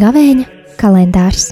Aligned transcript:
Gavēņa 0.00 0.44
kalendārs. 0.80 1.50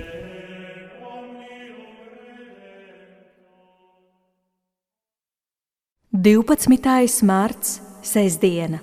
Divpadsmitais 6.29 7.19
marts, 7.29 7.77
sestdiena. 8.03 8.81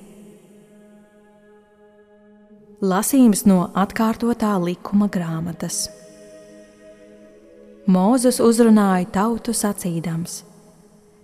Lasījums 2.85 3.45
no 3.49 3.63
atkārtotā 3.73 4.53
likuma 4.61 5.09
grāmatas. 5.09 6.04
Mūzes 7.85 8.39
uzrunāja 8.41 9.05
tautu 9.13 9.53
sacīdams: 9.53 10.39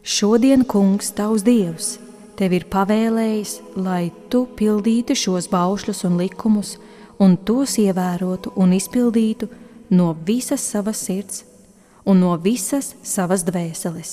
Šodien, 0.06 0.62
kungs, 0.62 1.10
tavs 1.18 1.42
dievs, 1.42 1.96
tev 2.38 2.54
ir 2.54 2.68
pavēlējis, 2.70 3.54
lai 3.82 4.12
tu 4.30 4.44
pildītu 4.46 5.18
šos 5.18 5.50
baušļus 5.50 6.04
un 6.06 6.20
likumus, 6.22 6.76
un 7.18 7.34
tos 7.38 7.80
ievērotu 7.82 8.54
un 8.56 8.76
izpildītu 8.78 9.50
no 9.90 10.12
visas 10.28 10.62
savas 10.62 11.02
sirds 11.02 11.48
un 12.06 12.20
no 12.22 12.36
visas 12.38 12.96
savas 13.02 13.44
dvēseles. 13.46 14.12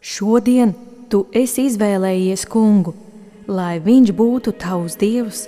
Šodien 0.00 0.74
tu 1.10 1.26
esi 1.30 1.66
izvēlējies 1.68 2.46
kungu, 2.50 2.94
lai 3.46 3.78
viņš 3.82 4.12
būtu 4.16 4.54
tavs 4.58 4.96
dievs, 5.00 5.44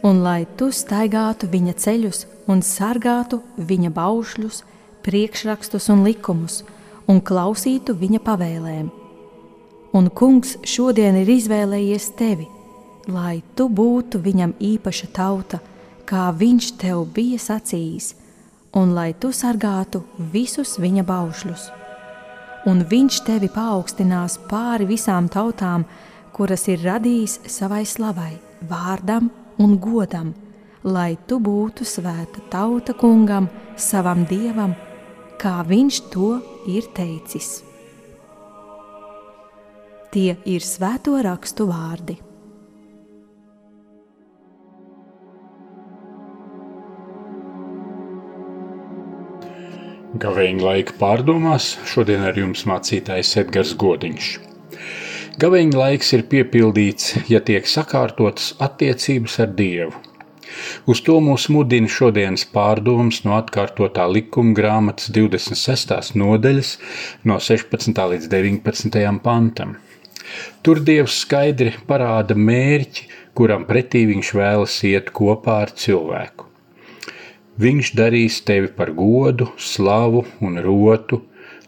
un 0.00 0.22
lai 0.24 0.46
tu 0.56 0.70
staigātu 0.72 1.48
viņa 1.50 1.76
ceļus 1.82 2.24
un 2.48 2.62
sargātu 2.62 3.40
viņa 3.56 3.90
baušļus, 3.96 4.62
priekšrakstus 5.06 5.88
un 5.94 6.02
likumus, 6.06 6.60
un 7.06 7.22
klausītu 7.22 7.94
viņa 7.96 8.20
pavēlēm. 8.26 8.90
Un 9.96 10.10
kungs 10.10 10.56
šodien 10.66 11.16
ir 11.22 11.30
izvēlējies 11.30 12.10
tevi, 12.18 12.48
lai 13.08 13.40
tu 13.56 13.68
būtu 13.70 14.20
viņam 14.20 14.56
īpaša 14.60 15.08
tauta, 15.14 15.60
kā 16.06 16.28
viņš 16.34 16.72
tev 16.80 17.06
bija 17.14 17.38
sacījis, 17.40 18.12
un 18.76 18.92
lai 18.98 19.12
tu 19.14 19.30
sargātu 19.32 20.02
visus 20.32 20.76
viņa 20.82 21.04
baušļus. 21.06 21.68
Un 22.66 22.82
viņš 22.90 23.20
tevi 23.26 23.48
paaugstinās 23.54 24.40
pāri 24.50 24.88
visām 24.90 25.30
tautām, 25.30 25.86
kuras 26.34 26.66
ir 26.68 26.82
radījis 26.82 27.38
savai 27.46 27.84
slavai, 27.86 28.34
vārdam 28.68 29.30
un 29.62 29.78
godam, 29.78 30.34
lai 30.82 31.14
tu 31.26 31.38
būtu 31.40 31.86
svēta 31.86 32.42
tauta 32.50 32.94
kungam, 32.98 33.48
savam 33.76 34.26
dievam, 34.28 34.74
kā 35.40 35.60
viņš 35.68 36.02
to 36.12 36.36
ir 36.70 36.86
teicis. 36.96 37.60
Tie 40.14 40.32
ir 40.48 40.64
svēto 40.64 41.18
rakstu 41.24 41.66
vārdi. 41.68 42.16
Gavēņa 50.16 50.64
laika 50.64 50.94
pārdomās 50.96 51.74
šodien 51.84 52.22
ar 52.24 52.38
jums 52.40 52.64
mācītājs 52.70 53.34
Edgars 53.42 53.74
Godiņš. 53.76 54.28
Gavēņa 55.42 55.76
laiks 55.76 56.14
ir 56.16 56.22
piepildīts, 56.30 57.10
ja 57.28 57.42
tiek 57.44 57.68
sakārtotas 57.68 58.54
attiecības 58.64 59.40
ar 59.44 59.52
Dievu. 59.58 60.15
Uz 60.86 61.02
to 61.06 61.18
mūs 61.24 61.48
mudina 61.52 61.90
šodienas 61.90 62.46
pārdomas 62.52 63.22
no 63.26 63.36
atkārtotā 63.38 64.06
likuma 64.10 64.54
grāmatas 64.56 65.10
26. 65.14 66.14
nodaļas, 66.16 66.76
no 67.24 67.40
16. 67.42 68.02
līdz 68.12 68.30
19. 68.32 69.04
pantam. 69.24 69.76
Tur 70.62 70.80
Dievs 70.82 71.20
skaidri 71.22 71.72
parāda 71.86 72.34
mērķi, 72.34 73.06
kuram 73.36 73.66
pretī 73.68 74.06
viņš 74.08 74.32
vēlas 74.34 74.76
iet 74.88 75.12
kopā 75.14 75.60
ar 75.66 75.72
cilvēku. 75.76 76.46
Viņš 77.56 77.94
darīs 77.96 78.42
tevi 78.44 78.68
par 78.68 78.90
godu, 78.92 79.48
slavu 79.56 80.26
un 80.44 80.58
rotu, 80.60 81.22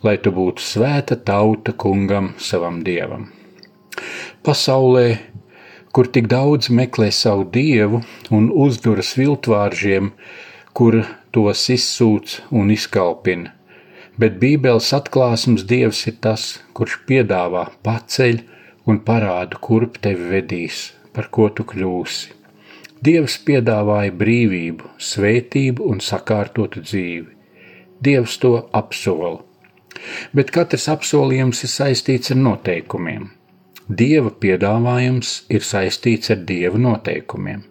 lai 0.04 0.18
tu 0.20 0.32
būtu 0.34 0.62
svēta 0.62 1.16
tauta 1.16 1.72
kungam, 1.72 2.34
savam 2.36 2.82
dievam. 2.84 3.30
Pasaulē, 4.44 5.06
kur 5.98 6.06
tik 6.14 6.28
daudz 6.30 6.68
meklē 6.70 7.08
savu 7.10 7.42
dievu 7.50 7.98
un 8.36 8.44
uzduras 8.64 9.16
viltvāržiem, 9.18 10.12
kur 10.70 11.00
tos 11.34 11.64
izsūc 11.74 12.36
un 12.54 12.68
izkalpina, 12.70 13.50
bet 14.14 14.36
Bībeles 14.38 14.92
atklāsmes 14.94 15.64
dievs 15.72 16.04
ir 16.06 16.20
tas, 16.22 16.44
kurš 16.70 17.00
piedāvā 17.08 17.64
paceļ 17.82 18.38
un 18.86 19.00
parāda, 19.08 19.58
kurp 19.58 19.98
tevi 20.04 20.28
vedīs, 20.36 20.84
par 21.18 21.32
ko 21.34 21.48
tu 21.50 21.66
kļūsi. 21.72 22.30
Dievs 23.02 23.34
piedāvāja 23.48 24.14
brīvību, 24.20 24.92
svētību 25.08 25.88
un 25.90 25.98
sakārtotu 26.10 26.84
dzīvi. 26.86 27.26
Dievs 28.06 28.38
to 28.38 28.52
apsola. 28.82 29.40
Bet 30.30 30.54
katrs 30.54 30.86
apsolījums 30.94 31.64
ir 31.66 31.74
saistīts 31.74 32.30
ar 32.36 32.40
noteikumiem. 32.44 33.32
Dieva 33.88 34.28
piedāvājums 34.28 35.28
ir 35.48 35.62
saistīts 35.64 36.28
ar 36.28 36.42
Dieva 36.44 36.76
noteikumiem, 36.76 37.62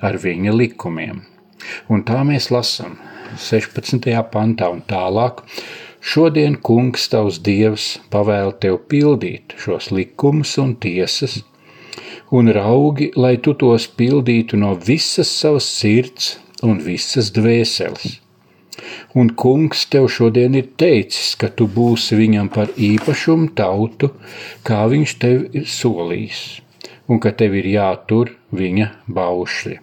ar 0.00 0.16
viņa 0.16 0.54
likumiem. 0.56 1.18
Un 1.92 2.04
tā 2.08 2.22
mēs 2.24 2.48
lasām 2.48 2.94
16. 3.36 4.08
pantā 4.32 4.70
un 4.72 4.80
tālāk. 4.88 5.42
Šodien 6.00 6.56
kungs 6.56 7.04
tavs 7.12 7.42
dievs 7.44 7.98
pavēl 8.08 8.54
tev 8.64 8.80
pildīt 8.88 9.52
šos 9.60 9.90
likumus 9.92 10.56
un 10.56 10.72
tiesas, 10.80 11.42
un 12.32 12.48
raugi, 12.48 13.12
lai 13.12 13.36
tu 13.36 13.52
tos 13.52 13.90
pildītu 13.92 14.56
no 14.56 14.72
visas 14.72 15.28
savas 15.28 15.68
sirds 15.68 16.38
un 16.64 16.80
visas 16.80 17.28
dvēseles. 17.36 18.21
Un 19.18 19.28
kungs 19.36 19.84
tev 19.92 20.06
šodien 20.08 20.54
ir 20.56 20.70
teicis, 20.80 21.34
ka 21.36 21.50
tu 21.52 21.66
būsi 21.68 22.16
viņam 22.16 22.48
par 22.52 22.70
īpašumu 22.80 23.50
tautu, 23.58 24.08
kā 24.64 24.86
viņš 24.88 25.16
tev 25.20 25.42
ir 25.52 25.66
solījis, 25.68 26.40
un 27.12 27.20
ka 27.20 27.34
tev 27.36 27.58
ir 27.60 27.68
jātur 27.74 28.32
viņa 28.56 28.88
baušļi. 29.12 29.76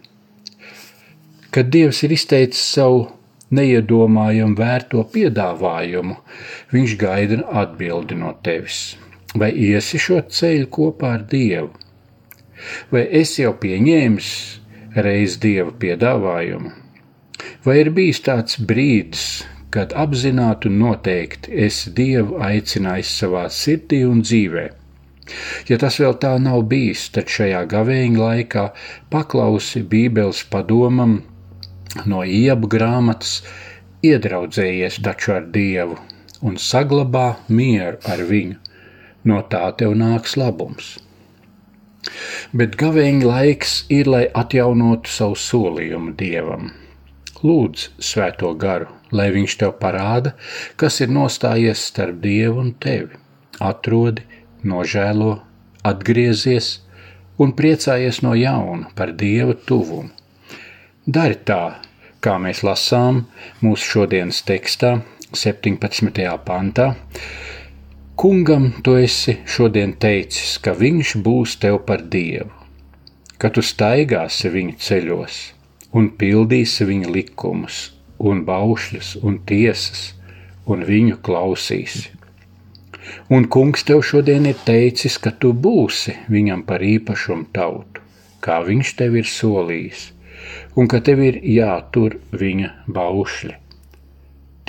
Kad 1.54 1.70
Dievs 1.74 2.02
ir 2.06 2.14
izteicis 2.14 2.64
savu 2.74 3.06
neiedomājumu 3.54 4.58
vērto 4.58 5.04
piedāvājumu, 5.14 6.18
viņš 6.74 6.98
gaida 7.02 7.40
atbildi 7.62 8.18
no 8.18 8.34
tevis. 8.46 8.98
Vai 9.38 9.52
iesi 9.54 10.02
šo 10.02 10.24
ceļu 10.26 10.70
kopā 10.74 11.14
ar 11.20 11.26
Dievu? 11.30 11.70
Vai 12.92 13.06
es 13.22 13.38
jau 13.40 13.54
pieņēmis 13.62 14.30
reiz 15.06 15.38
dieva 15.42 15.72
piedāvājumu? 15.82 16.74
Vai 17.66 17.82
ir 17.82 17.90
bijis 17.92 18.22
tāds 18.24 18.56
brīdis, 18.64 19.24
kad 19.76 19.92
apzināti 19.92 20.70
un 20.70 20.78
noteikti 20.80 21.58
esi 21.66 21.92
dievu 21.98 22.38
aicinājis 22.46 23.10
savā 23.22 23.42
sirdī 23.52 24.00
un 24.08 24.22
dzīvē? 24.24 24.64
Ja 25.68 25.78
tas 25.82 26.00
vēl 26.00 26.16
tā 26.24 26.32
nav 26.40 26.64
bijis, 26.72 27.04
tad 27.16 27.28
šajā 27.28 27.66
gavēņa 27.74 28.22
laikā 28.22 28.64
paklausi 29.12 29.84
Bībeles 29.92 30.46
padomam 30.54 31.20
no 32.08 32.24
iebu 32.24 32.72
grāmatas, 32.72 33.42
iedraudzējies 34.08 35.02
taču 35.04 35.36
ar 35.36 35.52
Dievu 35.52 36.00
un 36.42 36.56
saglabā 36.56 37.28
mieru 37.52 38.00
ar 38.08 38.24
viņu. 38.32 38.56
No 39.28 39.44
tā 39.52 39.66
tev 39.76 40.00
nāks 40.00 40.40
labums. 40.40 40.94
Bet 42.56 42.80
gavēņa 42.80 43.26
laiks 43.28 43.82
ir, 43.92 44.08
lai 44.08 44.28
atjaunotu 44.32 45.12
savu 45.12 45.36
solījumu 45.36 46.16
dievam. 46.22 46.72
Lūdz 47.40 47.84
svēto 48.04 48.50
garu, 48.60 48.90
lai 49.16 49.30
viņš 49.32 49.54
tev 49.62 49.78
parāda, 49.80 50.34
kas 50.76 50.98
ir 51.00 51.12
nostājies 51.16 51.86
starp 51.88 52.18
dievu 52.20 52.60
un 52.60 52.74
tevi. 52.84 53.16
Atrodi, 53.64 54.26
nožēlo, 54.68 55.38
atgriezies 55.88 56.68
un 57.40 57.54
priecājies 57.56 58.20
no 58.26 58.34
jauna 58.36 58.90
par 58.96 59.14
dieva 59.22 59.56
tuvumu. 59.70 60.12
Dari 61.08 61.38
tā, 61.48 61.80
kā 62.20 62.34
mēs 62.44 62.60
lasām 62.68 63.22
mūsu 63.64 63.88
šodienas 63.94 64.42
tekstā, 64.44 64.98
17. 65.32 66.20
pantā 66.44 66.90
Kungam 68.20 68.66
tu 68.84 68.98
esi 69.00 69.38
šodien 69.48 69.94
teicis, 69.96 70.58
ka 70.60 70.74
viņš 70.76 71.16
būs 71.24 71.56
tev 71.64 71.80
par 71.88 72.04
dievu, 72.04 72.52
ka 73.40 73.48
tu 73.48 73.64
staigāsi 73.64 74.52
viņa 74.52 74.76
ceļos 74.90 75.40
un 75.94 76.12
pildīsi 76.22 76.86
viņa 76.90 77.12
likumus, 77.14 77.90
un 78.20 78.44
baušļus 78.46 79.16
un 79.24 79.40
tiesas, 79.50 80.14
un 80.70 80.86
viņu 80.86 81.20
klausīsi. 81.26 82.10
Un 83.34 83.48
kungs 83.50 83.86
tev 83.88 84.04
šodien 84.06 84.46
ir 84.50 84.60
teicis, 84.66 85.18
ka 85.18 85.32
tu 85.32 85.54
būsi 85.54 86.14
viņam 86.30 86.62
par 86.68 86.84
īpašumu 86.86 87.50
tautu, 87.56 88.04
kā 88.44 88.60
viņš 88.66 88.94
tev 89.00 89.18
ir 89.18 89.30
solījis, 89.30 90.04
un 90.78 90.90
ka 90.92 91.02
tev 91.06 91.24
ir 91.26 91.40
jātur 91.56 92.20
viņa 92.32 92.70
baušļi. 93.00 93.56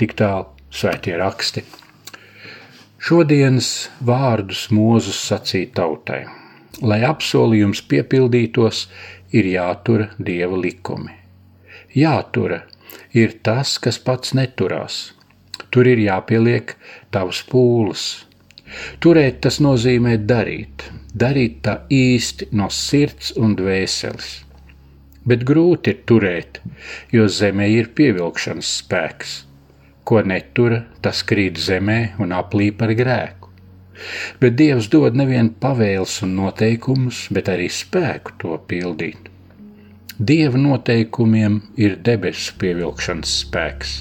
Tik 0.01 0.17
tālu 0.17 0.49
svētie 0.73 1.17
raksti. 1.21 1.63
Šodienas 3.01 3.89
vārdus 4.05 4.67
Mūzus 4.73 5.19
sacīja 5.27 5.71
tautai. 5.81 6.21
Lai 6.81 7.01
apsolījums 7.05 7.81
piepildītos, 7.89 8.87
ir 9.31 9.47
jātura 9.53 10.09
dieva 10.19 10.59
likumi. 10.59 11.15
Jātura 11.95 12.61
ir 13.17 13.37
tas, 13.43 13.77
kas 13.83 13.99
pats 13.99 14.35
neturās. 14.37 15.11
Tur 15.71 15.87
ir 15.87 16.01
jāpieliek 16.03 16.75
tavs 17.11 17.43
pūles. 17.51 18.07
Turēt 19.03 19.41
tas 19.43 19.59
nozīmē 19.63 20.15
darīt, 20.27 20.87
darīt 21.13 21.61
tā 21.67 21.81
īsti 21.91 22.51
no 22.55 22.69
sirds 22.71 23.33
un 23.35 23.55
dvēseles. 23.59 24.33
Bet 25.27 25.45
grūti 25.45 25.93
ir 25.93 26.03
turēt, 26.09 26.59
jo 27.11 27.27
zemē 27.29 27.67
ir 27.69 27.91
pievilkšanas 27.95 28.75
spēks 28.81 29.39
Ko 30.11 30.21
netura, 30.25 30.81
tas 31.05 31.21
krīt 31.23 31.59
zemē 31.61 31.97
un 32.23 32.33
aplīp 32.33 32.81
ar 32.81 32.91
grēku. 32.97 33.40
Bet 34.41 34.55
Dievs 34.59 34.87
dod 34.93 35.17
nevien 35.17 35.51
pavēles 35.61 36.21
un 36.25 36.35
noteikumus, 36.39 37.27
bet 37.33 37.51
arī 37.51 37.67
spēku 37.71 38.37
to 38.41 38.57
pildīt. 38.67 39.29
Dieva 40.21 40.59
noteikumiem 40.61 41.59
ir 41.81 41.97
debesu 42.05 42.53
pievilkšanas 42.61 43.37
spēks. 43.45 43.93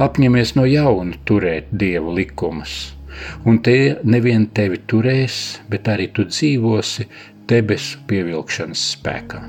Apņemies 0.00 0.54
no 0.56 0.64
jauna 0.68 1.18
turēt 1.28 1.68
Dieva 1.82 2.14
likumus, 2.20 2.94
un 3.44 3.60
tie 3.66 3.98
nevien 4.04 4.48
tevi 4.56 4.80
turēs, 4.88 5.60
bet 5.68 5.90
arī 5.92 6.08
tu 6.16 6.24
dzīvosi 6.30 7.08
debesu 7.50 8.00
pievilkšanas 8.08 8.90
spēkā. 8.96 9.44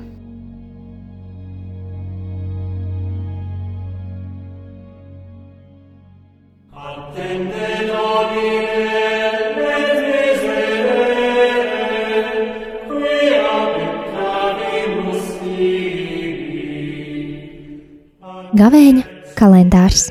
Gavēņa 18.50 19.04
kalendārs 19.38 20.08